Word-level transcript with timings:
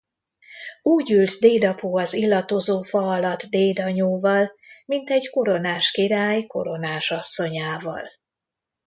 Úgy 0.81 1.11
ült 1.11 1.39
dédapó 1.39 1.97
az 1.97 2.13
illatozó 2.13 2.81
fa 2.81 2.99
alatt 3.13 3.43
dédanyóval, 3.43 4.51
mint 4.85 5.09
egy 5.09 5.29
koronás 5.29 5.91
király 5.91 6.45
koronás 6.45 7.11
asszonyával. 7.11 8.07